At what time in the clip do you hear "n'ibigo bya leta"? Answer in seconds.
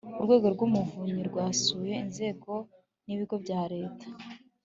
3.05-4.07